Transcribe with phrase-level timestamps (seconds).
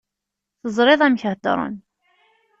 [0.61, 1.75] Teẓriḍ amek heddren.